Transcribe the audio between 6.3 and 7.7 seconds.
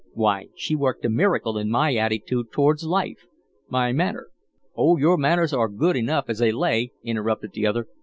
they lay," interrupted the